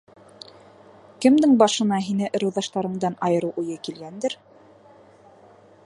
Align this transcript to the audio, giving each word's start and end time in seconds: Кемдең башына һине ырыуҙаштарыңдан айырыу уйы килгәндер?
Кемдең 1.25 1.53
башына 1.63 1.99
һине 2.07 2.31
ырыуҙаштарыңдан 2.39 3.19
айырыу 3.29 3.53
уйы 3.65 3.79
килгәндер? 3.89 4.39